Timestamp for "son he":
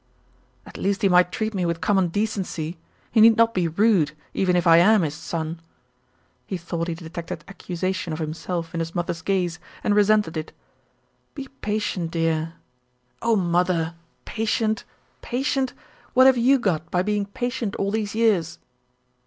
5.13-6.57